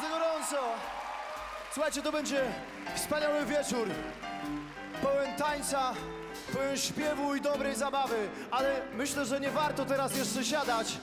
[0.00, 0.56] bardzo gorąco.
[1.72, 2.42] Słuchajcie, to będzie
[2.94, 3.88] wspaniały wieczór.
[5.02, 5.92] Pełen tańca,
[6.52, 8.28] pełen śpiewu i dobrej zabawy.
[8.50, 10.98] Ale myślę, że nie warto teraz jeszcze siadać,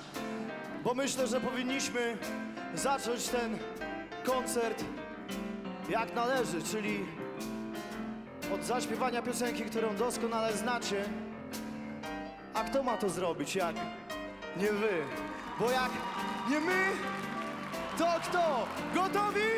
[0.83, 2.17] bo myślę, że powinniśmy
[2.75, 3.57] zacząć ten
[4.25, 4.83] koncert
[5.89, 7.05] jak należy, czyli
[8.53, 11.03] od zaśpiewania piosenki, którą doskonale znacie.
[12.53, 13.75] A kto ma to zrobić, jak
[14.57, 14.89] nie wy?
[15.59, 15.91] Bo jak
[16.49, 16.85] nie my,
[17.97, 18.67] to kto?
[18.93, 19.51] Gotowi?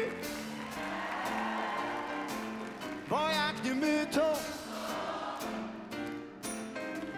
[3.10, 4.34] Bo jak nie my, to...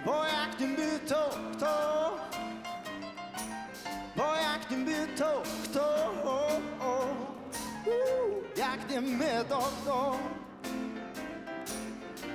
[0.05, 1.75] Bo jak nie my, to kto?
[4.15, 5.85] Bo jak nie my, to kto?
[8.57, 10.17] Jak nie my, to kto?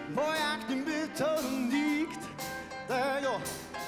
[0.08, 2.20] Bo jak nie my, to nikt
[2.88, 3.40] tego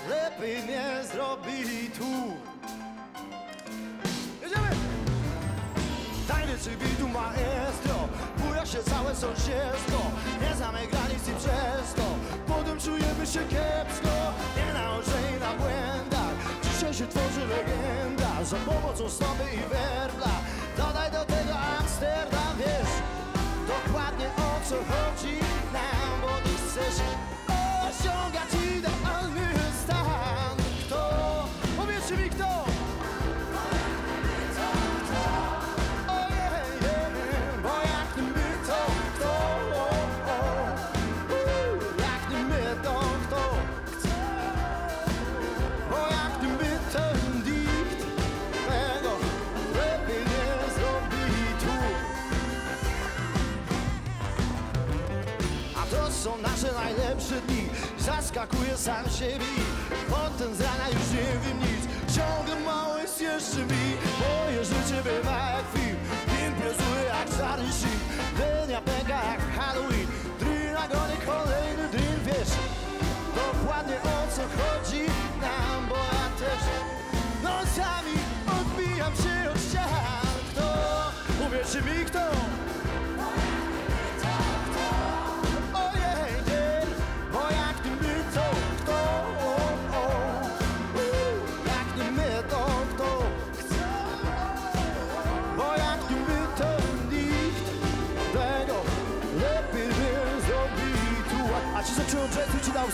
[0.08, 2.47] lepiej nie zrobi tu.
[6.58, 7.94] Tajemniczy bitu maestro.
[8.38, 10.00] Buja się całe sąsiedztwo
[10.42, 12.06] Nie znamy granic i przez to.
[12.46, 14.14] Potem czujemy się kiepsko
[14.56, 16.36] Nie naoczeni na błędach.
[16.64, 20.34] Dzisiaj się tworzy legenda Za pomocą stopy i werbla
[20.76, 22.94] Dodaj do tego Amsterdam Wiesz
[23.68, 25.34] dokładnie o co chodzi
[25.72, 26.98] nam Bo ty chcesz
[27.88, 29.48] osiągać idealny
[29.84, 30.56] stan.
[30.86, 31.00] Kto?
[31.76, 32.67] Powiedzcie mi kto?
[58.38, 59.50] Zaskakuje sam siebie.
[60.08, 61.82] Potem z rana już nie wiem nic.
[62.16, 63.86] Ciągle mało jest jeszcze mi.
[64.20, 65.96] Moje życie bywa jak film
[66.46, 68.00] Imprezuję jak czarny shit.
[68.66, 70.06] Dnia pęka jak Halloween.
[70.40, 70.88] Drin na
[71.26, 72.52] kolejny drin Wiesz.
[73.34, 75.02] Dokładnie o co chodzi
[75.40, 76.62] nam Bo ja też
[77.42, 80.26] nocami odbijam się od ścian.
[80.50, 80.66] Kto?
[81.46, 82.57] Uwierzcie mi kto?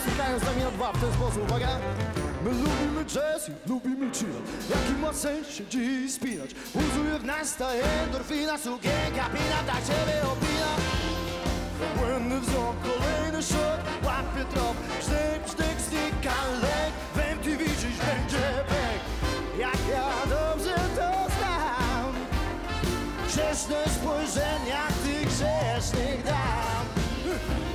[0.04, 1.68] Stykają z nami na dwa w ten sposób, uwaga.
[2.44, 4.36] My lubimy jazz i lubimy chill.
[4.70, 6.50] Jaki ma sens się dziś spinać?
[6.74, 10.70] Buzuje w nas ta endorfina Sukienka pina, tak ciebie opina.
[11.96, 16.92] Błędny wzrok, kolejny szok Łapie trop, sztyk, sztyk, znika lek.
[17.14, 19.00] W MTV dziś będzie pek
[19.58, 22.12] Jak ja dobrze to znam.
[23.28, 26.84] Grzeszne spojrzenia tych grzesznych dam.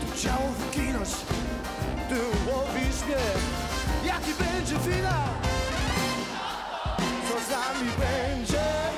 [0.01, 1.09] Tu ciało wyginąć,
[2.09, 2.15] ty
[2.51, 3.15] łowisz mnie
[4.05, 5.29] Jaki będzie finał?
[7.27, 8.88] Co z nami będzie?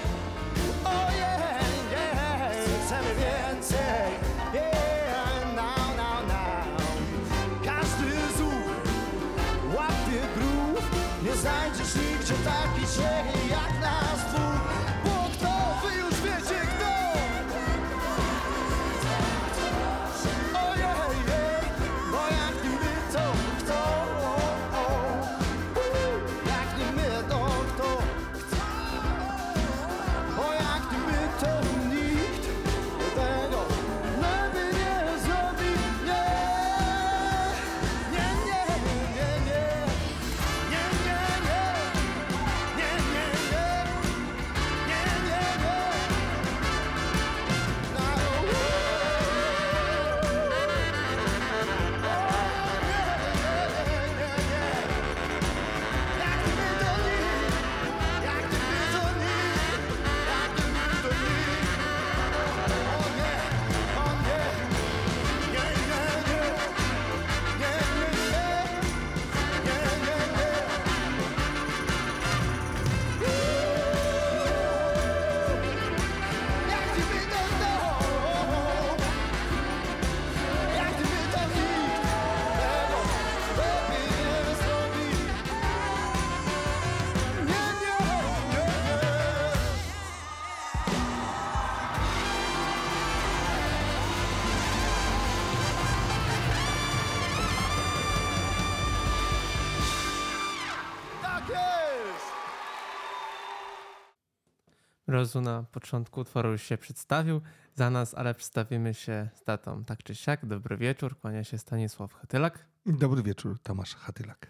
[105.11, 107.41] Rozu na początku utworu już się przedstawił
[107.75, 110.45] za nas, ale przedstawimy się z tatą tak czy siak.
[110.45, 112.65] Dobry wieczór, kłania się Stanisław Hatylak.
[112.85, 114.47] Dobry wieczór, Tomasz Hatylak.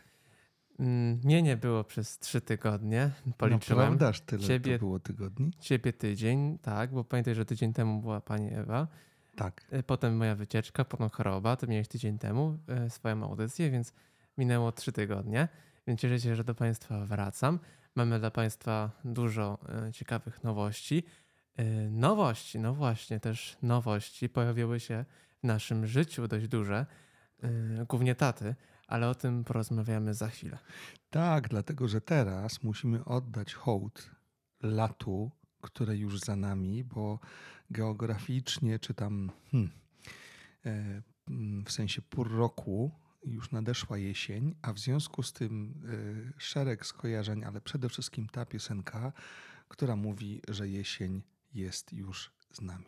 [0.79, 3.79] Mm, mnie nie było przez trzy tygodnie, policzyłem.
[3.83, 5.51] No prawdaż, tyle Ciebie, było tygodni.
[5.59, 8.87] Ciebie tydzień, tak, bo pamiętaj, że tydzień temu była pani Ewa.
[9.35, 9.67] Tak.
[9.71, 13.93] E, Potem moja wycieczka, potem choroba, to miałeś tydzień temu e, swoją audycję, więc
[14.37, 15.47] minęło trzy tygodnie.
[15.87, 17.59] Więc cieszę się, że do Państwa wracam.
[17.95, 19.57] Mamy dla Państwa dużo
[19.88, 21.03] e, ciekawych nowości.
[21.55, 25.05] E, Nowości, no właśnie, też nowości pojawiły się
[25.39, 26.85] w naszym życiu dość duże,
[27.43, 27.49] e,
[27.85, 28.55] głównie taty,
[28.88, 30.57] ale o tym porozmawiamy za chwilę.
[31.09, 34.11] Tak, dlatego że teraz musimy oddać hołd
[34.63, 37.19] latu, które już za nami, bo
[37.69, 39.71] geograficznie czy tam hmm,
[41.65, 42.91] w sensie pór roku
[43.23, 45.73] już nadeszła jesień, a w związku z tym
[46.38, 49.13] e, szereg skojarzeń, ale przede wszystkim ta piosenka,
[49.68, 51.21] która mówi, że jesień
[51.53, 52.85] jest już z nami.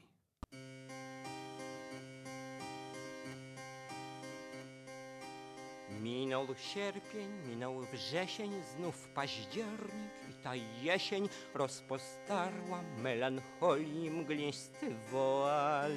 [6.01, 15.91] Minął sierpień, minął wrzesień, znów październik i ta jesień rozpostarła melancholii mglisty woal.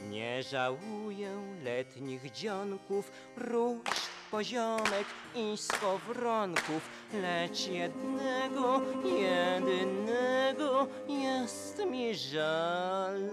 [0.00, 3.80] Nie żałuję letnich dzionków, róż,
[4.30, 13.30] poziomek i skowronków, lecz jednego, jedynego jest mi żal.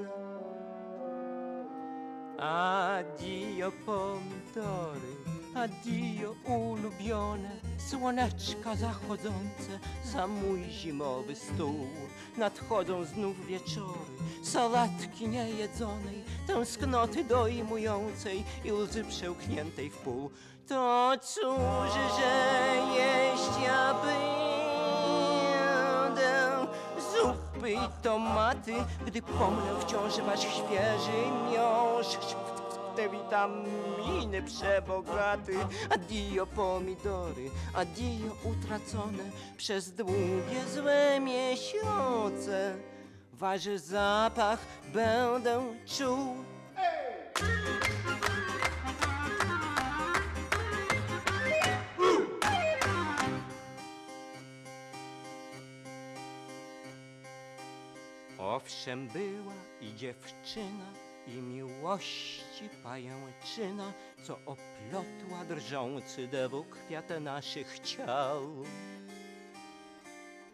[2.38, 5.16] Addio pomidory,
[5.56, 7.50] addio ulubione
[7.90, 11.88] Słoneczka zachodzące za mój zimowy stół
[12.38, 14.00] Nadchodzą znów wieczory,
[14.44, 20.30] sałatki niejedzonej Tęsknoty dojmującej i łzy przełkniętej w pół.
[20.68, 24.26] To cóż, że jeść ja będę?
[27.12, 28.74] Zupy i tomaty,
[29.06, 32.45] gdy pomnę wciąż wasz świeży miąższ.
[32.96, 35.54] Te witaminy przebogaty,
[35.90, 39.24] adio pomidory, adio utracone
[39.58, 42.76] przez długie złe miesiące.
[43.34, 44.60] Wasz zapach
[44.94, 46.36] będę czuł.
[58.38, 63.92] Owszem była i dziewczyna i miłości pajęczyna,
[64.24, 68.42] co oplotła drżący dewu kwiat naszych ciał.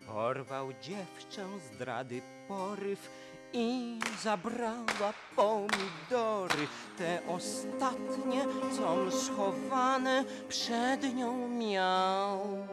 [0.08, 3.10] Porwał dziewczę zdrady poryw
[3.54, 8.46] i zabrała pomidory, te ostatnie,
[8.78, 12.68] com schowane przed nią miał.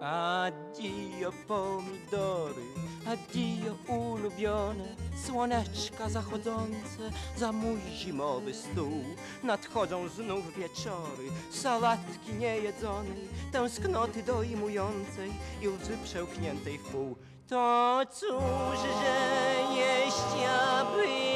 [0.00, 2.62] Addio pomidory,
[3.06, 4.96] addio ulubione
[5.26, 9.04] Słoneczka zachodzące za mój zimowy stół.
[9.42, 17.16] Nadchodzą znów wieczory, sałatki niejedzonej Tęsknoty dojmującej i łzy przełkniętej w pół.
[17.48, 21.27] To cóż, że jeść ja będę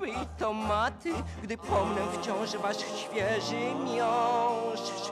[0.00, 1.12] zupy i tomaty,
[1.42, 5.10] gdy pomnę wciąż wasz świeży miąższ.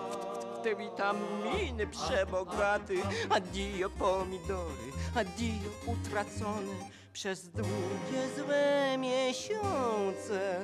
[0.63, 6.75] Te witaminy przebogaty, adio pomidory, adio utracone
[7.13, 10.61] przez długie złe miesiące.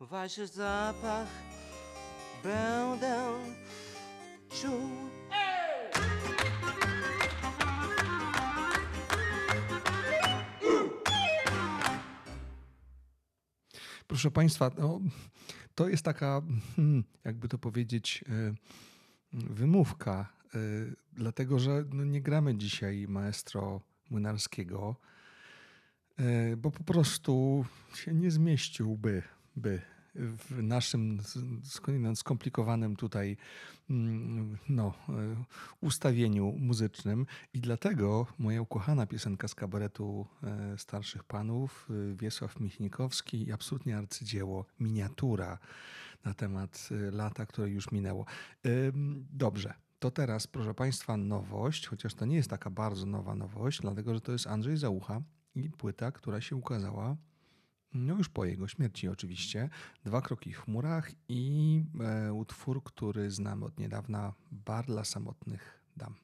[0.00, 1.26] Wasz zapach
[2.44, 3.16] będę
[4.60, 5.11] czuł.
[14.12, 15.00] Proszę Państwa, no,
[15.74, 16.42] to jest taka,
[16.76, 18.54] hmm, jakby to powiedzieć, e,
[19.32, 20.58] wymówka, e,
[21.12, 24.96] dlatego że no, nie gramy dzisiaj maestro młynarskiego,
[26.18, 27.64] e, bo po prostu
[27.94, 29.22] się nie zmieściłby
[29.56, 29.82] by
[30.14, 31.20] w naszym
[32.14, 33.36] skomplikowanym tutaj
[33.90, 35.12] mm, no, e,
[35.80, 43.48] ustawieniu muzycznym i dlatego moja ukochana piosenka z kabaretu e, starszych panów e, Wiesław Michnikowski
[43.48, 45.58] i absolutnie arcydzieło miniatura
[46.24, 48.26] na temat lata, które już minęło.
[49.32, 49.74] Dobrze.
[49.98, 54.20] To teraz, proszę Państwa, nowość, chociaż to nie jest taka bardzo nowa nowość, dlatego że
[54.20, 55.20] to jest Andrzej Załucha
[55.54, 57.16] i płyta, która się ukazała
[57.94, 59.68] no już po jego śmierci oczywiście.
[60.04, 66.14] Dwa kroki w chmurach i e, utwór, który znamy od niedawna, Bar dla samotnych dam.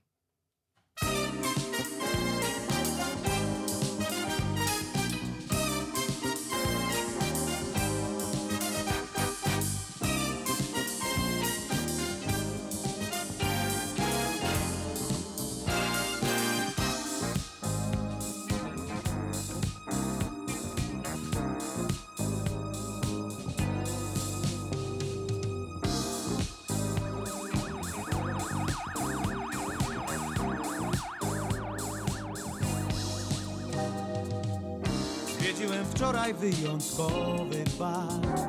[36.28, 38.48] Wczoraj wyjątkowy bar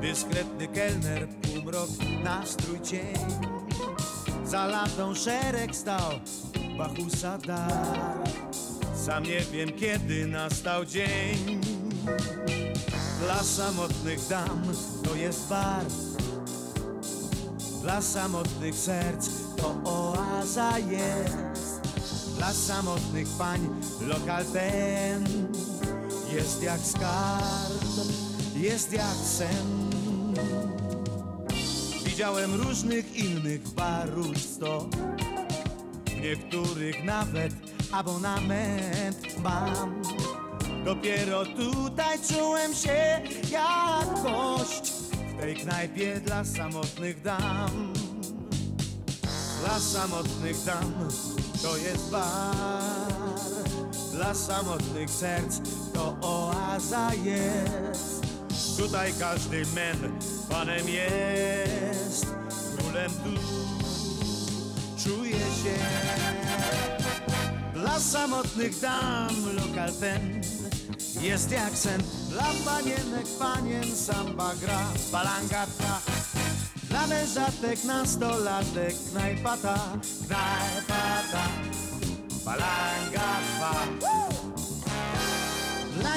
[0.00, 1.90] Dyskretny kelner, półmrok,
[2.24, 3.16] nastrój cień.
[4.44, 6.10] Za latą szereg stał,
[6.78, 8.28] Bachusa dar.
[9.06, 11.60] Sam nie wiem kiedy nastał dzień.
[13.24, 14.62] Dla samotnych dam
[15.04, 15.84] to jest bar.
[17.82, 21.36] Dla samotnych serc to oaza jest.
[22.36, 23.60] Dla samotnych pań
[24.00, 25.48] lokal ten
[26.38, 28.08] Jest jak skarb,
[28.56, 29.90] jest jak sen.
[32.04, 34.88] Widziałem różnych innych barów sto
[36.06, 37.52] W niektórych nawet
[37.92, 40.02] abonament mam.
[40.84, 44.92] Dopiero tutaj czułem się jak gość
[45.36, 47.92] W tej knajpie dla samotnych dam.
[49.60, 50.92] Dla samotnych dam
[51.62, 53.87] to jest bar
[54.18, 55.60] Dla samotnych serc
[55.94, 58.22] to oaza jest.
[58.76, 62.26] Tutaj każdy men panem jest.
[62.76, 63.40] Królem tu
[65.04, 65.78] czuje się.
[67.74, 70.42] Dla samotnych dam lokal ten.
[71.20, 72.02] Jest jak sen.
[72.28, 74.80] Dla panienek panien samba gra.
[75.12, 76.00] Balanga trwa
[76.82, 78.94] Dla mężatek nastolatek.
[79.10, 79.78] Knajpa ta
[80.26, 81.48] Knajpa ta
[82.44, 84.07] Balanga trwa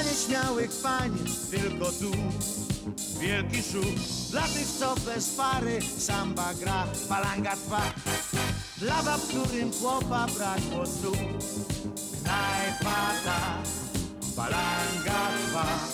[0.02, 1.10] dla nieśmiałych pań
[1.50, 2.10] tylko tu
[3.20, 3.94] wielki szum.
[4.30, 7.82] Dla tych, co bez pary samba gra, palanga trwa.
[8.78, 11.12] Dla bab, którym chłopa brakło snu
[12.22, 13.58] Knajpa ta,
[14.36, 15.91] palanga trwa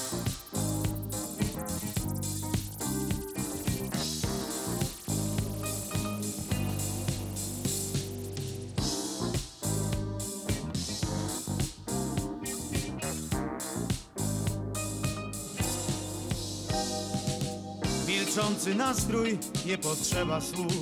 [18.48, 20.72] Milczący nastrój, nie potrzeba słów.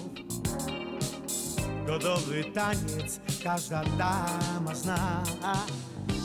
[1.86, 5.22] Godowy taniec każda dama zna.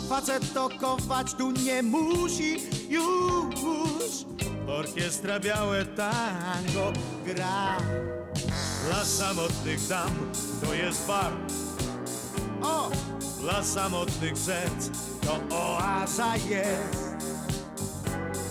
[0.09, 2.57] Facet to kować tu nie musi
[2.89, 4.25] już.
[4.67, 6.93] Orkiestra białe tango
[7.25, 7.77] gra.
[8.87, 10.11] Dla samotnych dam
[10.65, 11.31] to jest bar.
[12.61, 12.91] O!
[13.41, 14.89] Dla samotnych serc
[15.21, 17.10] to oaza jest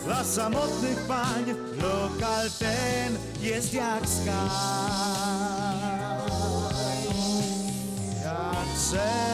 [0.04, 1.44] dla samotnych pań
[1.82, 4.50] lokal ten jest jak skarb.
[8.24, 9.30] Jak sen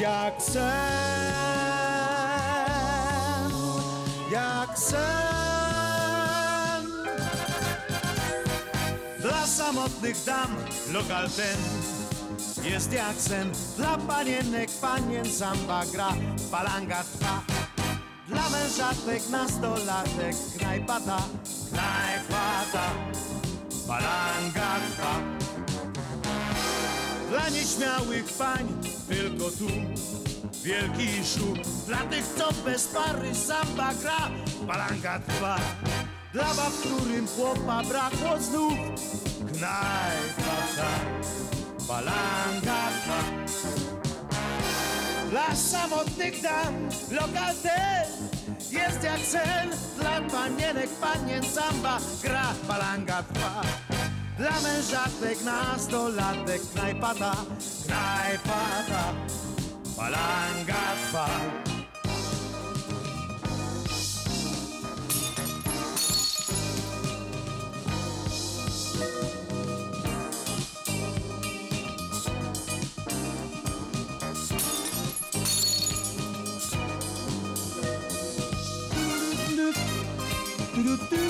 [0.00, 1.02] Jak sen
[4.30, 5.02] Jak sen.
[9.20, 10.56] Dla samotnych dam
[10.92, 11.58] lokal ten
[12.70, 16.10] jest jak sen Dla panienek panien samba gra
[16.50, 17.34] Palanga trwa
[18.28, 21.20] Dla mężatek nastolatek Knajpa ta,
[21.70, 22.86] knajpa trwa
[27.30, 28.66] Dla nieśmiałych pań
[29.08, 29.68] tylko tu
[30.64, 31.58] Wielki szum.
[31.86, 34.30] Dla tych, co bez pary samba gra
[34.66, 35.56] Palanga trwa
[36.32, 38.74] Dla bab, którym chłopa brakło znów
[39.52, 40.90] Knajpa ta
[45.32, 48.28] Dla samotnych dam lokal ten.
[48.70, 49.70] Jest jak sen.
[50.00, 51.98] Dla panienek panien samba.
[52.22, 53.62] Gra balanga trwa
[54.36, 57.34] Dla mężatek nastolatek Knajpa ta,
[57.86, 58.60] knajpa
[80.98, 81.22] ta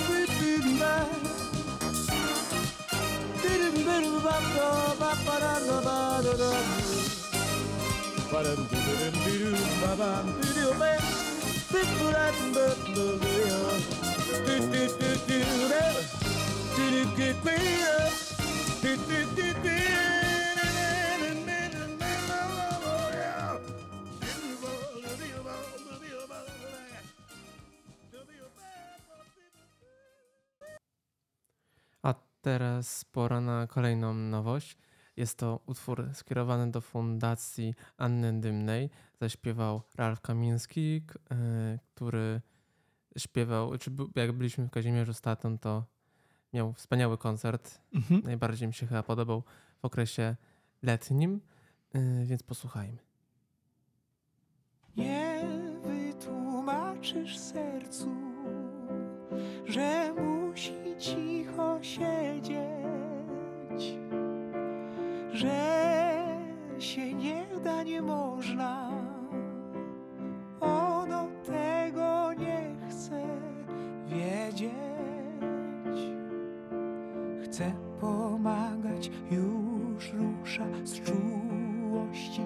[8.32, 8.86] Balanga
[12.84, 13.22] trwa
[19.94, 20.01] A
[32.42, 34.76] teraz pora na kolejną nowość.
[35.16, 38.90] Jest to utwór skierowany do Fundacji Anny Dymnej.
[39.20, 42.40] Zaśpiewał Ralf Kamiński, e, który
[43.18, 45.84] śpiewał, czy jak byliśmy w Kazimierzu Statą, to
[46.52, 47.80] miał wspaniały koncert.
[47.94, 48.22] Mhm.
[48.24, 49.42] Najbardziej mi się chyba podobał
[49.78, 50.36] w okresie
[50.82, 51.40] letnim,
[51.94, 52.98] e, więc posłuchajmy.
[56.24, 58.10] tłumaczysz sercu,
[59.66, 60.31] że musi
[61.52, 62.58] cicho siedzieć,
[65.32, 65.82] że
[66.78, 68.90] się nie da, nie można.
[70.60, 73.22] Ono tego nie chce
[74.06, 74.72] wiedzieć.
[77.44, 82.42] Chce pomagać, już rusza z czułości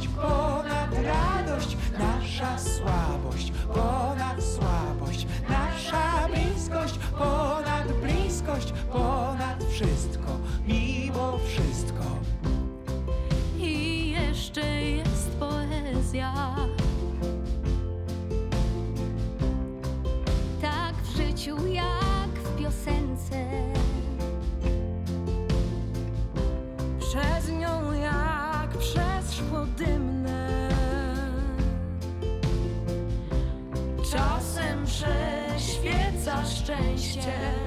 [0.00, 3.52] ponad radość, nasza słabość
[36.64, 37.63] szczęście.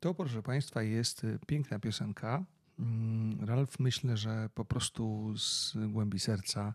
[0.00, 2.44] To, proszę Państwa, jest y, piękna piosenka.
[2.78, 6.74] Mm, Ralf myślę, że po prostu z głębi serca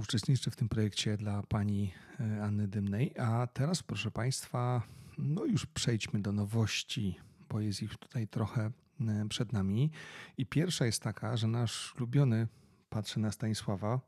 [0.00, 3.14] uczestniczy w tym projekcie dla pani y, Anny Dymnej.
[3.18, 4.82] A teraz, proszę Państwa,
[5.18, 7.16] no już przejdźmy do nowości,
[7.48, 8.70] bo jest ich tutaj trochę
[9.00, 9.90] y, przed nami.
[10.36, 12.48] I pierwsza jest taka, że nasz ulubiony,
[12.88, 14.00] patrzę na Stanisława,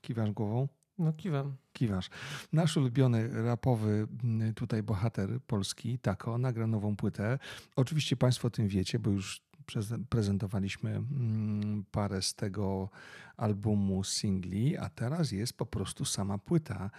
[0.00, 0.68] kiwasz głową?
[0.98, 1.56] No kiwam.
[1.72, 2.10] Kiwasz.
[2.52, 7.38] Nasz ulubiony rapowy mm, tutaj bohater polski, Tako, nagra nową płytę.
[7.76, 12.90] Oczywiście Państwo o tym wiecie, bo już preze- prezentowaliśmy mm, parę z tego
[13.36, 16.90] albumu singli, a teraz jest po prostu sama płyta.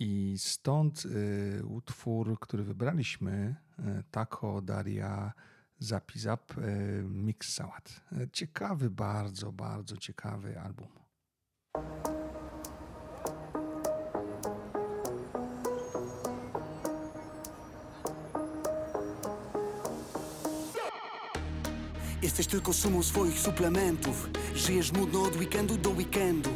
[0.00, 5.32] I stąd y, utwór, który wybraliśmy, y, Tako, Daria,
[5.78, 8.00] Zapizap, y, Mix Sałat.
[8.32, 10.88] Ciekawy, bardzo, bardzo ciekawy album.
[22.38, 24.28] Jesteś tylko sumą swoich suplementów.
[24.54, 26.50] Żyjesz nudno od weekendu do weekendu.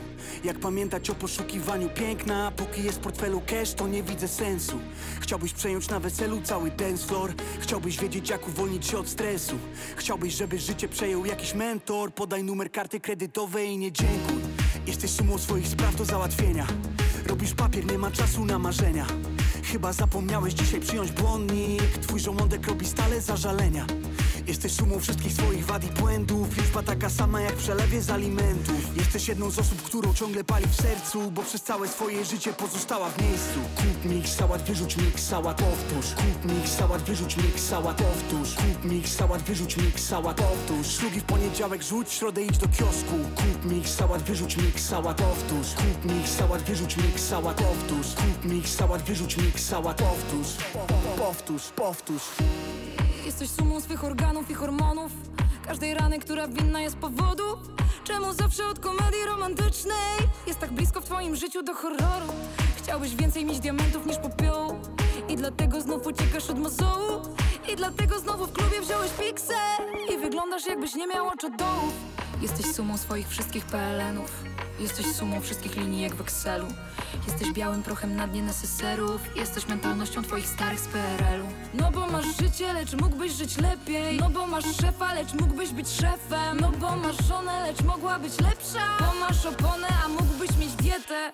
[0.44, 4.78] Jak pamiętać o poszukiwaniu piękna Póki jest w portfelu cash, to nie widzę sensu.
[5.20, 7.32] Chciałbyś przejąć na weselu cały dance floor.
[7.60, 9.58] Chciałbyś wiedzieć jak uwolnić się od stresu.
[9.96, 12.14] Chciałbyś, żeby życie przejął jakiś mentor.
[12.14, 14.42] Podaj numer karty kredytowej i nie dziękuj.
[14.86, 16.66] Jesteś sumą swoich spraw do załatwienia.
[17.26, 19.06] Robisz papier, nie ma czasu na marzenia.
[19.64, 21.98] Chyba zapomniałeś dzisiaj przyjąć błonnik.
[21.98, 23.86] Twój żołądek robi stale zażalenia
[24.46, 28.96] Jesteś sumą wszystkich swoich wad i błędów Liczba taka sama jak w przelewie z alimentów
[28.96, 33.11] Jesteś jedną z osób, którą ciągle pali w sercu Bo przez całe swoje życie pozostała
[33.11, 37.96] w miejscu Kup mix, sałat, wyrzuć mix, sałat, powtórz Kup mix, sałat, wyrzuć mix, sałat,
[37.96, 42.68] powtórz Kup mix, sałat, wyrzuć mix, sałat, powtórz Szlugi w poniedziałek rzuć, środę idź do
[42.68, 48.14] kiosku Kup mix, sałat, wyrzuć mix, sałat, powtórz Kup mix, sałat, wyrzuć mix, sałat, powtórz
[48.14, 50.48] Kup mix, sałat, wyrzuć mix, sałat, powtórz
[51.16, 52.22] Powtórz, powtórz
[53.32, 55.12] Jesteś sumą swych organów i hormonów.
[55.66, 57.44] Każdej rany, która winna jest powodu
[58.04, 62.32] Czemu zawsze od komedii romantycznej Jest tak blisko w twoim życiu do horroru.
[62.76, 64.80] Chciałbyś więcej mieć diamentów niż popiołu
[65.28, 67.22] I dlatego znów uciekasz od mozołu.
[67.72, 69.54] I dlatego znowu w klubie wziąłeś piksę
[70.14, 71.94] I wyglądasz jakbyś nie miał oczodołów
[72.40, 74.44] Jesteś sumą swoich wszystkich PLN-ów
[74.82, 76.66] Jesteś sumą wszystkich linijek w Excelu.
[77.28, 79.36] Jesteś białym prochem na dnie neseserów.
[79.36, 84.18] Jesteś mentalnością twoich starych z PRL-u No bo masz życie, lecz mógłbyś żyć lepiej.
[84.18, 86.60] No bo masz szefa, lecz mógłbyś być szefem.
[86.60, 88.98] No bo masz żonę, lecz mogła być lepsza.
[89.00, 91.32] Bo masz oponę, a mógłbyś mieć dietę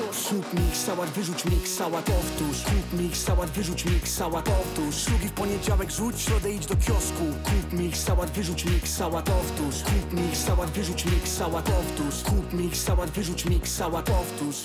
[0.00, 4.94] Powtórz Kup mix, sałat, wyrzuć mix, sałat, powtórz Kup mix, sałat, wyrzuć mix, sałat, powtórz
[4.96, 9.82] Szlugi w poniedziałek rzuć, środę idź do kiosku Kup mix, sałat, wyrzuć mix, sałat, powtórz
[9.82, 14.56] Kup mix, sałat, wyrzuć mix, sałat, powtórz Kup mix, sałat, wyrzuć mix, sałat, powtórz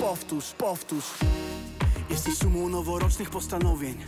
[0.00, 1.04] Powtórz, powtórz
[2.10, 3.98] Jesteś sumą noworocznych postanowień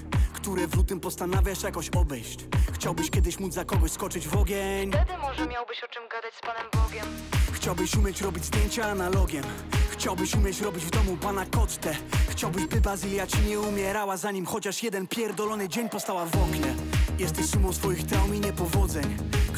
[0.47, 2.39] Które w lutym postanawiasz jakoś obejść.
[2.73, 4.93] Chciałbyś kiedyś móc za kogoś skoczyć w ogień.
[4.93, 7.07] Wtedy może miałbyś o czym gadać z Panem Bogiem.
[7.53, 9.45] Chciałbyś umieć robić zdjęcia analogiem.
[9.91, 11.97] Chciałbyś umieć robić w domu pana kocztę
[12.29, 16.75] Chciałbyś, by Bazylia ci nie umierała Zanim chociaż jeden pierdolony dzień postała w oknie.
[17.19, 19.17] Jesteś sumą swoich traum i niepowodzeń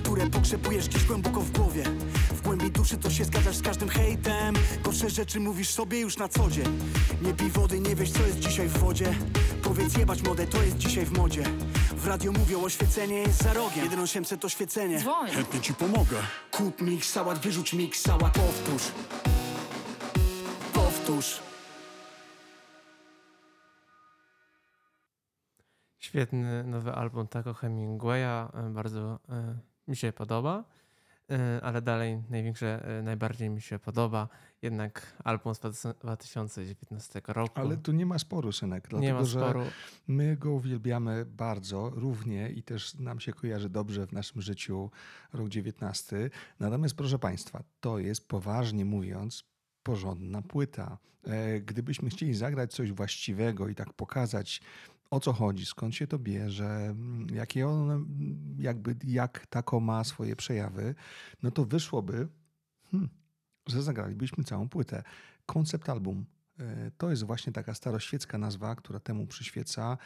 [0.09, 1.83] Które pokrzepujesz gdzieś głęboko w głowie.
[2.31, 4.55] W głębi duszy to się zgadzasz z każdym hejtem.
[4.83, 6.79] Gorsze rzeczy mówisz sobie już na co dzień.
[7.23, 9.15] Nie pij wody, nie wiesz co jest dzisiaj w wodzie.
[9.63, 11.43] Powiedz jebać modę, to jest dzisiaj w modzie.
[11.97, 13.89] W radio mówią oświecenie jest za rogiem.
[13.89, 15.01] 1800 to świecenie.
[15.01, 15.31] Dzwoń.
[15.31, 16.17] Chętnie ci pomogę.
[16.51, 18.93] Kup mix, sałat, wyrzuć mix, sałat, powtórz.
[20.73, 21.41] Powtórz.
[25.99, 30.65] Świetny nowy album Taco Hemingwaya, bardzo e, mi się podoba,
[31.31, 34.29] e, ale dalej największe, e, najbardziej mi się podoba
[34.63, 35.61] jednak album z
[36.01, 37.61] 2019 roku.
[37.61, 39.63] Ale tu nie ma sporu, synek, dlatego nie ma że sporu.
[40.09, 44.91] my go uwielbiamy bardzo, równie i też nam się kojarzy dobrze w naszym życiu
[45.33, 46.31] rok 19.
[46.61, 49.45] Natomiast, proszę Państwa, to jest poważnie mówiąc
[49.83, 50.99] porządna płyta.
[51.27, 54.61] E, Gdybyśmy chcieli zagrać coś właściwego i tak pokazać,
[55.11, 60.05] o co chodzi, skąd się to bierze, mm, jakie on, mm, jakby, jak tako ma
[60.05, 60.95] swoje przejawy,
[61.43, 62.29] no to wyszłoby,
[62.91, 63.09] hmm,
[63.67, 65.03] że zagralibyśmy całą płytę.
[65.47, 66.25] Koncept album
[66.61, 69.99] E, To jest właśnie taka staroświecka nazwa, która temu przyświeca.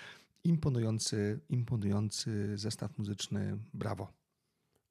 [0.45, 3.59] Imponujący, imponujący zestaw muzyczny.
[3.75, 4.13] Brawo.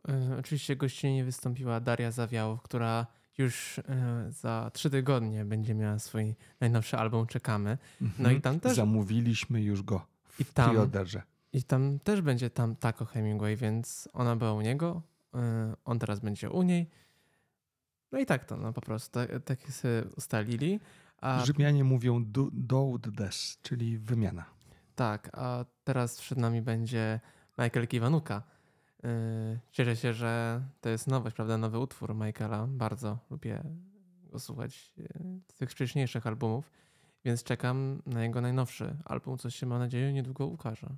[0.10, 3.08] E, Oczywiście gościnnie wystąpiła Daria Zawiałow, która
[3.42, 7.78] już e, za trzy tygodnie będzie miała swój najnowszy album Czekamy.
[8.20, 10.90] No i tam też, Zamówiliśmy już go w I tam-
[11.54, 15.02] i tam też będzie tam Taco Hemingway, więc ona była u niego,
[15.34, 16.90] e, on teraz będzie u niej.
[18.12, 20.80] No i tak to, no po prostu, tak, tak sobie ustalili.
[21.18, 24.46] A Rzymianie mówią do, do des, czyli wymiana.
[24.96, 27.20] Tak, a teraz przed nami będzie
[27.58, 28.44] Michael Kiwanuka.
[29.04, 31.58] Yy, Cieszę się, że to jest nowość, prawda?
[31.58, 32.68] Nowy utwór Michaela.
[32.68, 33.64] Bardzo lubię
[34.32, 35.08] go słuchać yy,
[35.48, 36.72] z tych wcześniejszych albumów,
[37.26, 40.96] więc czekam na jego najnowszy album, co się mam nadzieję niedługo ukaże.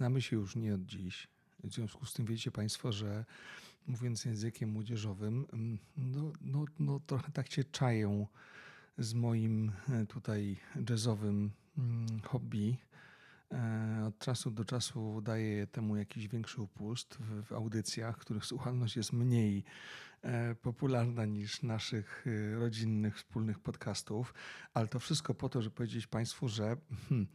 [0.00, 1.28] Znamy się już nie od dziś.
[1.64, 3.24] W związku z tym wiecie Państwo, że
[3.86, 8.26] mówiąc językiem młodzieżowym, mm, no, no, no trochę tak się czają
[8.98, 10.56] z moim e, tutaj
[10.90, 12.76] jazzowym mm, hobby.
[13.52, 19.12] E, Od czasu do czasu daję temu jakiś większy upust w, audycjach, których słuchalność jest
[19.12, 19.64] mniej
[20.22, 22.26] e, popularna niż naszych
[22.58, 24.34] rodzinnych, wspólnych podcastów,
[24.74, 26.76] ale to wszystko po to, żeby powiedzieć Państwu, że
[27.08, 27.26] hmm,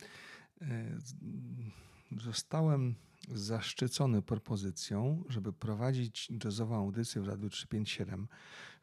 [2.22, 2.96] zostałem
[3.34, 8.28] zaszczycony propozycją, żeby prowadzić jazzową audycję w Radiu 357.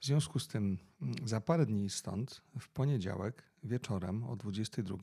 [0.00, 4.96] W związku z tym mm, za parę dni stąd, w poniedziałek wieczorem o 22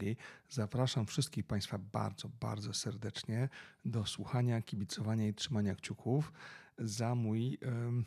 [0.49, 3.49] zapraszam wszystkich Państwa bardzo, bardzo serdecznie
[3.85, 6.33] do słuchania, kibicowania i trzymania kciuków
[6.77, 8.05] za mój em,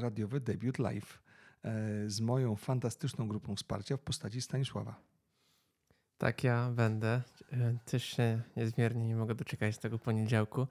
[0.00, 1.22] radiowy debiut live
[1.62, 5.00] e, z moją fantastyczną grupą wsparcia w postaci Stanisława.
[6.18, 7.22] Tak, ja będę.
[7.52, 10.66] E, Też się niezmiernie nie mogę doczekać tego poniedziałku.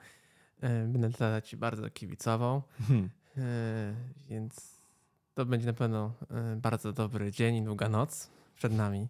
[0.62, 3.10] E, Będę dla Ci bardzo kibicował, Hmm.
[3.38, 3.42] e,
[4.30, 4.76] więc
[5.34, 6.14] to będzie na pewno
[6.58, 9.08] bardzo dobry dzień i długa noc przed nami.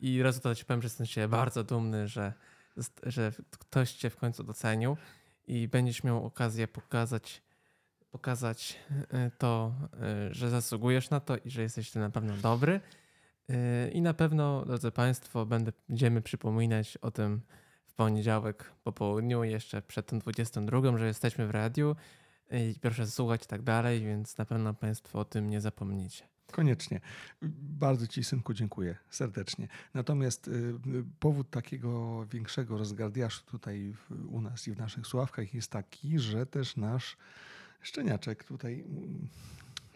[0.00, 2.32] I raz to Ci powiem, że jestem się bardzo dumny, że,
[3.02, 4.96] że ktoś Cię w końcu docenił
[5.46, 7.42] i będziesz miał okazję pokazać,
[8.10, 8.78] pokazać
[9.38, 9.74] to,
[10.30, 12.80] że zasługujesz na to i że jesteś ty na pewno dobry.
[13.48, 17.40] Yy, I na pewno, drodzy Państwo, będziemy przypominać o tym
[17.86, 21.96] w poniedziałek po południu, jeszcze przed tą 22, że jesteśmy w radiu
[22.50, 26.24] i proszę słuchać i tak dalej, więc na pewno Państwo o tym nie zapomnicie.
[26.52, 27.00] Koniecznie.
[27.62, 29.68] Bardzo Ci, synku, dziękuję serdecznie.
[29.94, 33.94] Natomiast y, y, powód takiego większego rozgardiaszu tutaj
[34.28, 37.16] u nas i w naszych sławkach jest taki, że też nasz
[37.80, 39.28] szczeniaczek tutaj mm,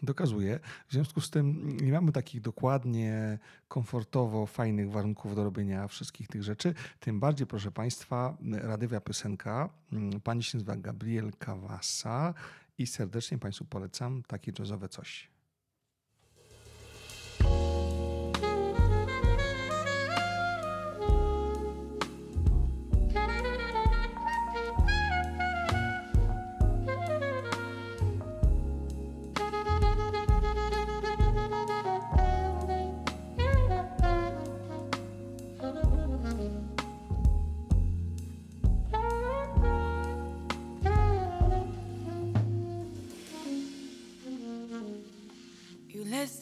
[0.03, 0.59] dokazuje.
[0.87, 6.43] W związku z tym nie mamy takich dokładnie komfortowo fajnych warunków do robienia wszystkich tych
[6.43, 6.73] rzeczy.
[6.99, 9.69] Tym bardziej, proszę Państwa, radywia piosenka.
[9.93, 12.33] mm, Pani się nazywa Gabriel Kawasa
[12.77, 15.38] i serdecznie Państwu polecam takie jazzowe coś.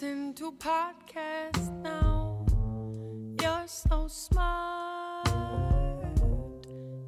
[0.08, 2.46] Listen to podcasts now.
[3.42, 5.28] You're so smart.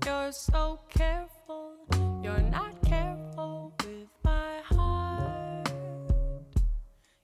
[0.05, 1.75] You're so careful.
[2.21, 5.71] You're not careful with my heart.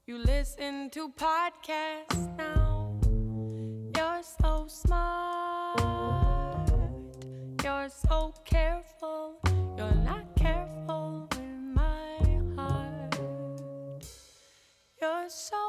[0.07, 2.97] You listen to podcasts now.
[3.97, 5.81] You're so smart.
[7.63, 9.41] You're so careful.
[9.77, 12.15] You're not careful with my
[12.55, 13.19] heart.
[15.01, 15.64] You're so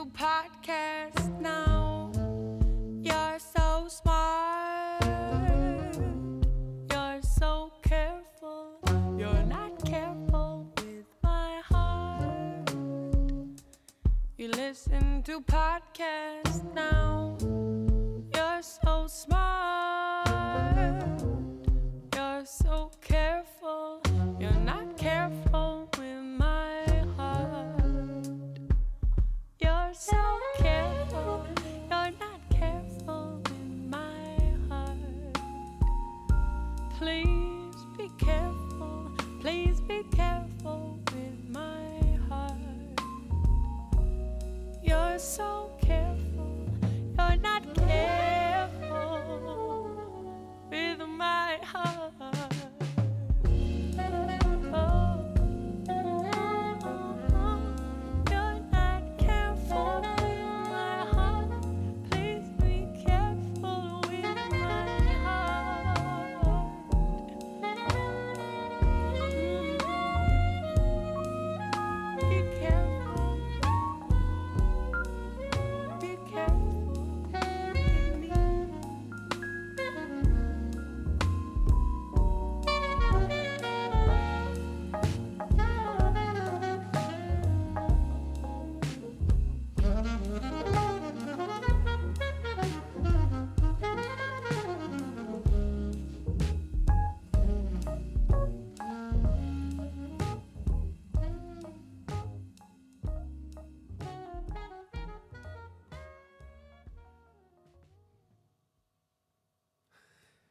[0.00, 2.10] to podcasts now.
[3.02, 5.04] You're so smart.
[6.90, 8.80] You're so careful.
[9.18, 12.72] You're not careful with my heart.
[14.38, 16.39] You listen to podcasts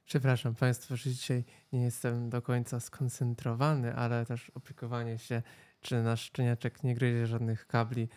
[0.10, 1.44] Przepraszam Państwa, że dzisiaj
[1.74, 5.42] nie jestem do końca skoncentrowany, ale też opiekowanie się,
[5.82, 8.08] czy nasz szczeniaczek nie gryzie żadnych kabli,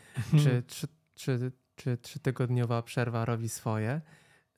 [0.42, 4.00] czy, czy, czy, czy trzytygodniowa przerwa robi swoje.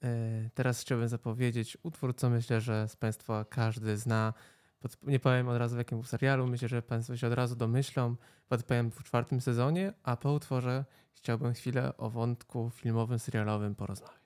[0.02, 4.34] E, Teraz chciałbym zapowiedzieć utwór, co myślę, że z Państwa każdy zna.
[5.02, 8.16] Nie powiem od razu w jakim był serialu, myślę, że Państwo się od razu domyślą.
[8.48, 14.23] Podpowiem w czwartym sezonie, a po utworze chciałbym chwilę o wątku filmowym, serialowym porozmawiać.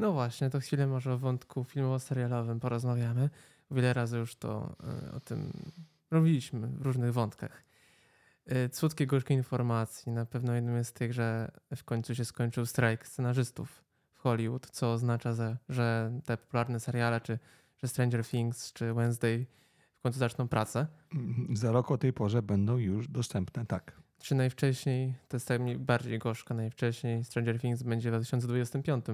[0.00, 3.30] No właśnie, to chwilę może o wątku filmowo-serialowym porozmawiamy.
[3.70, 4.76] Wiele razy już to
[5.08, 5.52] y, o tym
[6.10, 7.64] robiliśmy w różnych wątkach.
[8.52, 10.12] Y, Słodkie, gorzkie informacji.
[10.12, 13.82] Na pewno jednym jest tych, że w końcu się skończył strajk scenarzystów
[14.12, 15.34] w Hollywood, co oznacza,
[15.68, 17.38] że, te popularne seriale, czy
[17.82, 19.46] że Stranger Things, czy Wednesday
[19.98, 20.86] w końcu zaczną pracę.
[21.14, 23.92] Mm, Za rok o tej porze będą już dostępne, tak.
[24.18, 29.04] Czy najwcześniej, to jest tak mniej- bardziej gorzka, najwcześniej Stranger Things będzie w 2025.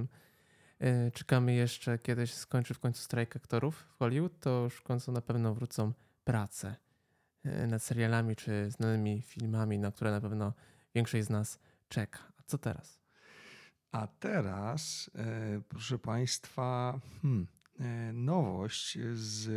[0.81, 4.83] Yy, Czekamy jeszcze, kiedy się skończy w końcu strajk aktorów w Hollywood, to już w
[4.83, 5.93] końcu na pewno wrócą
[6.24, 6.77] prace
[7.45, 10.53] yy, nad serialami czy znanymi filmami, na które na pewno
[10.95, 11.59] większość z nas
[11.89, 12.18] czeka.
[12.39, 13.07] A co teraz?
[13.97, 17.47] A teraz, e, proszę Państwa, hmm,
[17.81, 19.49] e, nowość z,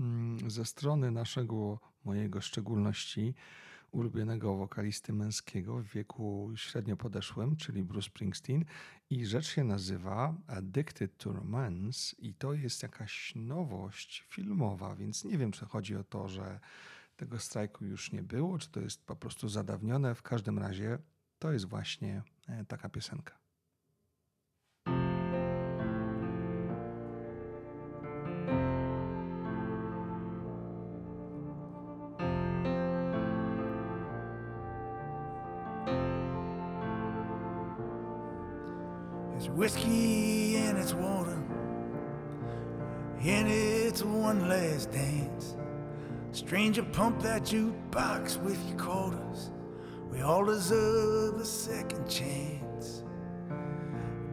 [0.00, 3.34] mm, ze strony naszego, mojego szczególności,
[3.92, 8.64] ulubionego wokalisty męskiego w wieku średnio podeszłym, czyli Bruce Springsteen.
[9.10, 15.38] I rzecz się nazywa Addicted to Romance i to jest jakaś nowość filmowa, więc nie
[15.38, 16.60] wiem, czy chodzi o to, że
[17.16, 20.14] tego strajku już nie było, czy to jest po prostu zadawnione.
[20.14, 20.98] W każdym razie
[21.38, 23.41] to jest właśnie e, taka piosenka.
[39.62, 41.40] Whiskey and it's water,
[43.22, 45.54] and it's one last dance.
[46.32, 49.52] Stranger, pump that jukebox with your quarters.
[50.10, 53.04] We all deserve a second chance.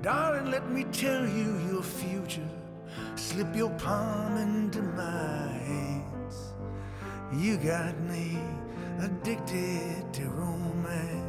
[0.01, 2.49] Darling, let me tell you your future.
[3.13, 6.55] Slip your palm into my hands.
[7.38, 8.39] You got me
[8.99, 11.28] addicted to romance.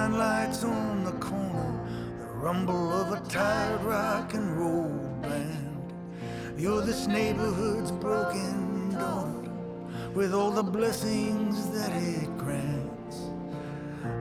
[0.00, 1.78] Neon lights on the corner,
[2.20, 4.88] the rumble of a tired rock and roll
[5.20, 5.92] band.
[6.56, 9.52] You're this neighborhood's broken daughter,
[10.14, 13.18] with all the blessings that it grants.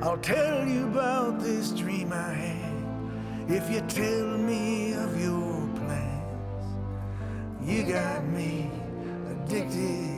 [0.02, 6.66] I'll tell you about this dream I had if you tell me of your plans.
[7.64, 8.70] You got me
[9.32, 10.09] addicted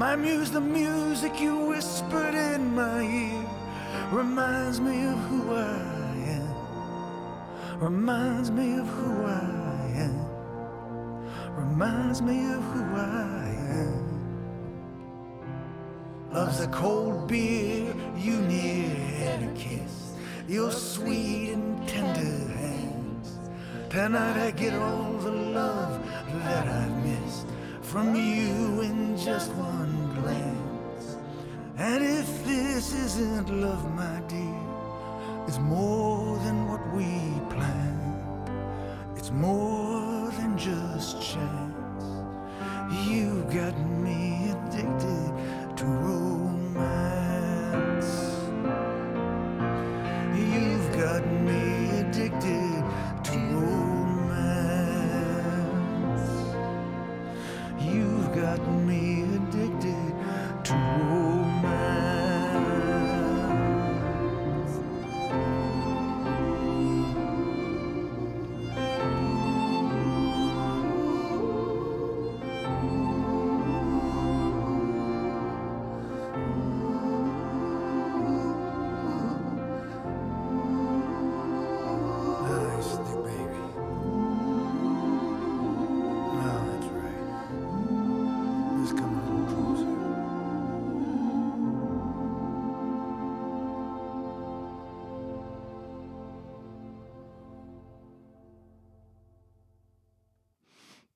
[0.00, 3.44] My muse, the music you whispered in my ear,
[4.10, 5.76] reminds me of who I
[6.38, 6.54] am.
[7.78, 10.24] Reminds me of who I am.
[11.54, 13.44] Reminds me of who I
[13.82, 14.00] am.
[16.32, 18.96] Love's a cold beer you near
[19.28, 20.14] and a kiss.
[20.48, 23.38] Your sweet and tender hands.
[23.90, 26.02] Tonight I get all the love
[26.44, 27.49] that I've missed
[27.90, 31.16] from you in just one glance.
[31.76, 34.62] And if this isn't love, my dear,
[35.48, 37.10] it's more than what we
[37.52, 38.48] planned.
[39.16, 42.04] It's more than just chance.
[43.08, 45.09] You've got me addicted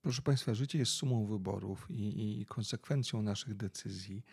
[0.04, 4.24] Proszę Państwa, życie jest sumą wyborów i, i konsekwencją naszych decyzji.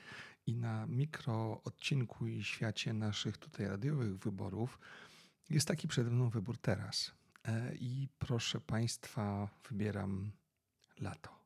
[0.48, 4.80] I na mikro odcinku i świecie naszych tutaj radiowych wyborów
[5.50, 7.12] jest taki przede mną wybór teraz.
[7.48, 10.32] E, I proszę Państwa, wybieram
[11.00, 11.41] lato.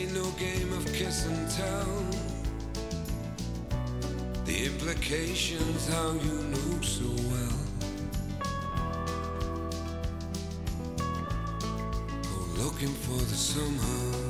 [0.00, 2.04] ain't no game of kiss and tell.
[4.44, 7.60] The implications, how you knew so well.
[12.30, 14.29] Go looking for the somehow.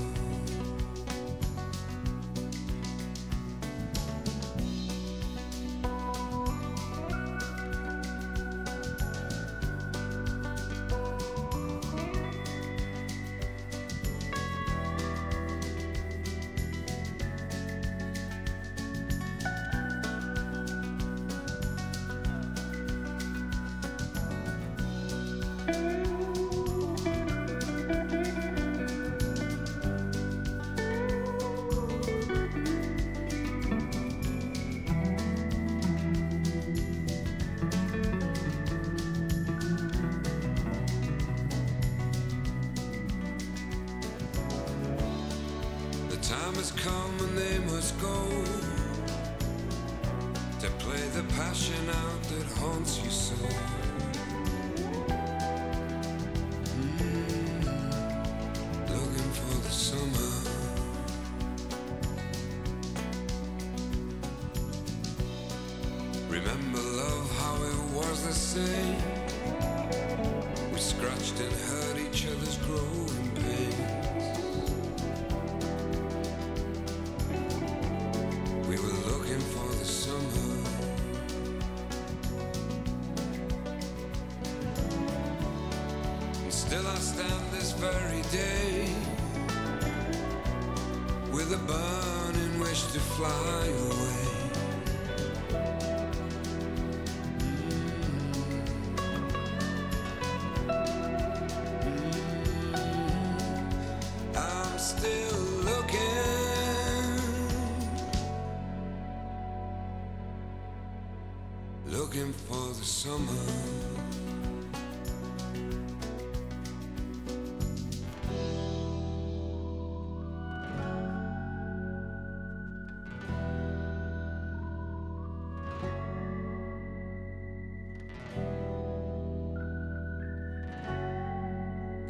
[113.01, 113.32] summer.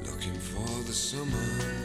[0.04, 1.79] Looking for the summer.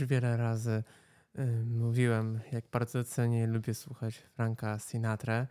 [0.00, 0.82] już wiele razy
[1.38, 5.46] y, mówiłem, jak bardzo cenię lubię słuchać Franka Sinatra,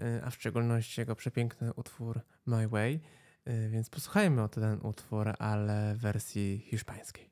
[0.00, 3.00] y, a w szczególności jego przepiękny utwór My Way,
[3.48, 7.31] y, więc posłuchajmy o ten utwór, ale w wersji hiszpańskiej.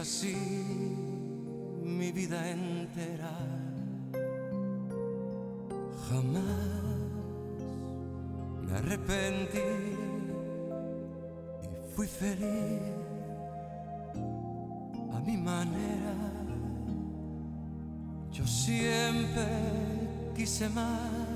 [0.00, 0.34] así
[1.82, 3.36] mi vida entera.
[6.08, 6.42] Jamás
[8.62, 9.58] me arrepentí
[11.62, 12.80] y fui feliz
[15.12, 16.14] a mi manera.
[18.32, 19.46] Yo siempre
[20.34, 21.29] quise más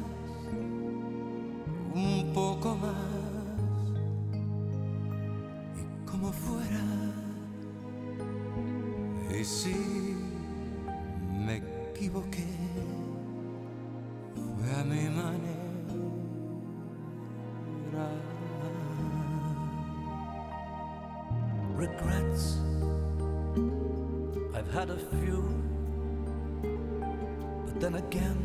[24.94, 25.42] a few,
[27.64, 28.38] but then again,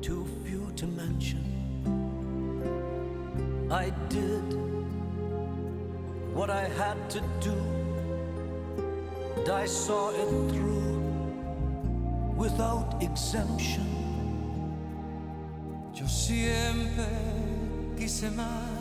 [0.00, 1.44] too few to mention.
[3.70, 4.46] I did
[6.34, 7.56] what I had to do,
[9.36, 10.98] and I saw it through
[12.36, 13.86] without exemption.
[15.94, 17.06] Yo siempre
[17.96, 18.73] quise más,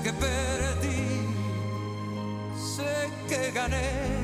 [0.00, 1.26] Sé que perdí,
[2.56, 4.19] sé que gané,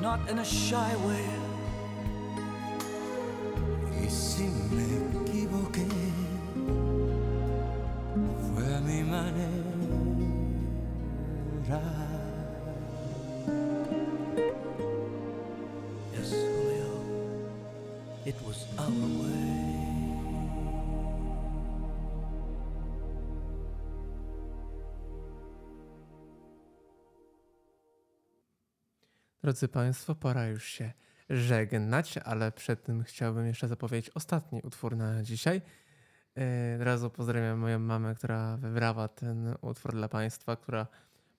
[0.00, 1.26] not in a shy way.
[4.02, 4.84] Y si me
[5.22, 5.86] equivoqué,
[8.54, 9.42] fue a mi manera.
[16.12, 16.92] Yes, Julio,
[18.24, 18.90] it was our
[19.20, 19.45] way.
[29.46, 30.92] Drodzy Państwo, pora już się
[31.30, 35.62] żegnać, ale przed tym chciałbym jeszcze zapowiedzieć ostatni utwór na dzisiaj.
[36.36, 36.42] Yy,
[36.76, 40.86] Od razu pozdrawiam moją mamę, która wybrała ten utwór dla Państwa, która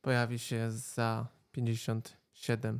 [0.01, 2.79] pojawi się za 57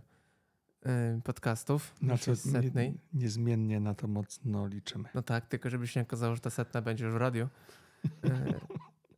[0.86, 2.92] yy, podcastów Na co setnej.
[2.92, 5.10] nie, niezmiennie na to mocno liczymy.
[5.14, 7.50] No tak, tylko żeby się nie okazało, że ta setna będzie już w radiu.
[8.24, 8.60] E,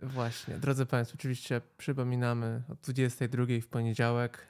[0.01, 0.57] Właśnie.
[0.57, 4.47] Drodzy Państwo, oczywiście przypominamy o 22 w poniedziałek.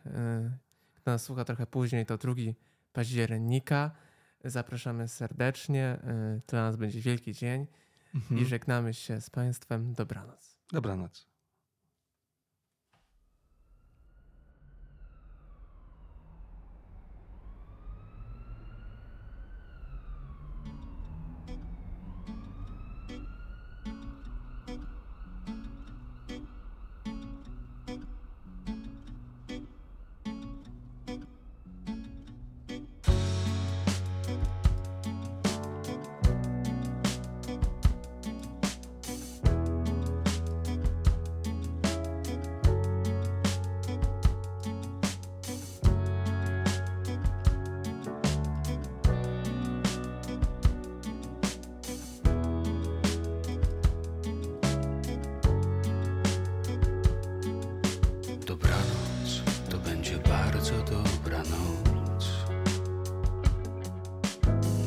[1.02, 2.34] Kto nas słucha trochę później, to 2
[2.94, 3.92] października.
[4.44, 6.00] Zapraszamy serdecznie.
[6.46, 7.68] To dla nas będzie wielki dzień.
[8.14, 8.46] I Mhm.
[8.46, 9.94] żegnamy się z Państwem.
[9.94, 10.58] Dobranoc.
[10.72, 11.28] Dobranoc,
[60.70, 62.26] bardzo dobra noc.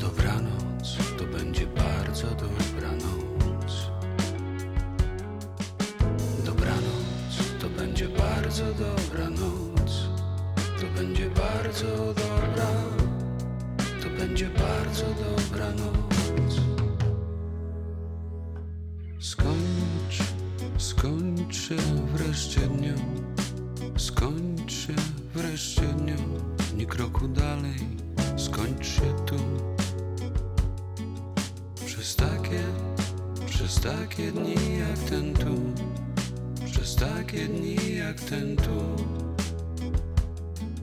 [0.01, 3.91] Dobranoc, to będzie bardzo dobra noc.
[6.45, 9.93] Dobranoc, to będzie bardzo dobra noc.
[10.81, 12.67] To będzie bardzo dobra.
[14.03, 15.42] To będzie bardzo dobra
[34.13, 35.57] takie dni jak ten tu.
[36.65, 38.97] Przez takie dni jak ten tu.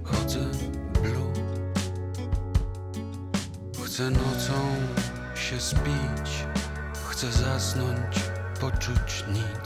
[0.04, 0.46] Chodzę
[0.94, 1.34] blue.
[3.86, 4.54] Chcę nocą
[5.36, 6.46] się spić,
[7.10, 8.20] chcę zasnąć,
[8.62, 9.59] poczuć nic,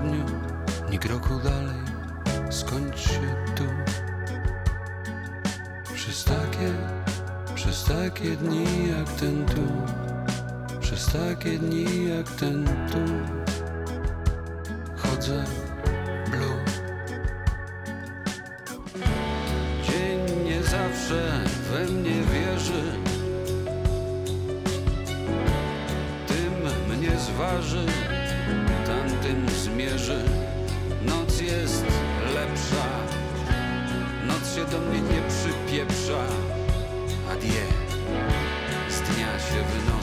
[0.00, 0.24] dniu.
[0.90, 1.80] Nie kroku dalej,
[2.50, 3.64] skończ się tu.
[5.94, 6.72] Przez takie,
[7.54, 9.66] przez takie dni jak ten tu.
[10.80, 12.98] Przez takie dni jak ten tu.
[14.96, 15.44] Chodzę
[16.30, 16.64] blue.
[19.82, 21.49] Dzień nie zawsze
[34.54, 36.24] się do mnie nie przypieprza.
[37.32, 37.62] Adie,
[38.88, 39.99] z dnia się wynoszę.